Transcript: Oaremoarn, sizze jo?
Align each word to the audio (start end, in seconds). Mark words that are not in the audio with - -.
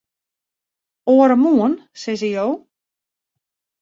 Oaremoarn, 1.15 1.77
sizze 2.05 2.33
jo? 2.33 2.47